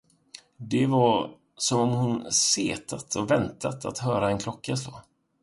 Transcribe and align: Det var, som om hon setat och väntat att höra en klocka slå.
Det 0.57 0.85
var, 0.87 1.35
som 1.57 1.79
om 1.79 1.89
hon 1.89 2.31
setat 2.31 3.15
och 3.15 3.31
väntat 3.31 3.85
att 3.85 3.97
höra 3.97 4.29
en 4.29 4.37
klocka 4.39 4.75
slå. 4.75 5.01